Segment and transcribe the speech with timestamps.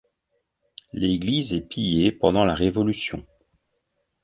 [0.93, 3.23] L'église est pillée pendant la Révolution.